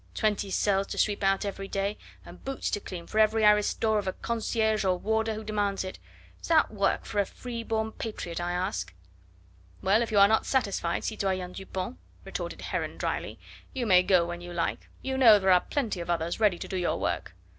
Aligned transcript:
twenty 0.15 0.49
cells 0.49 0.87
to 0.87 0.97
sweep 0.97 1.21
out 1.23 1.45
every 1.45 1.67
day... 1.67 1.95
and 2.25 2.43
boots 2.43 2.71
to 2.71 2.79
clean 2.79 3.05
for 3.05 3.19
every 3.19 3.45
aristo 3.45 3.97
of 3.97 4.07
a 4.07 4.13
concierge 4.13 4.83
or 4.83 4.97
warder 4.97 5.35
who 5.35 5.43
demands 5.43 5.83
it.... 5.83 5.99
Is 6.41 6.47
that 6.47 6.71
work 6.71 7.05
for 7.05 7.19
a 7.19 7.25
free 7.27 7.61
born 7.61 7.91
patriot, 7.91 8.41
I 8.41 8.51
ask?" 8.51 8.91
"Well, 9.83 10.01
if 10.01 10.11
you 10.11 10.17
are 10.17 10.27
not 10.27 10.47
satisfied, 10.47 11.03
citoyen 11.03 11.51
Dupont," 11.51 11.99
retorted 12.25 12.61
Heron 12.61 12.97
dryly, 12.97 13.37
"you 13.73 13.85
may 13.85 14.01
go 14.01 14.25
when 14.25 14.41
you 14.41 14.53
like, 14.53 14.89
you 15.03 15.19
know 15.19 15.37
there 15.37 15.51
are 15.51 15.61
plenty 15.61 15.99
of 15.99 16.09
others 16.09 16.39
ready 16.39 16.57
to 16.57 16.67
do 16.67 16.77
your 16.77 16.99
work..." 16.99 17.35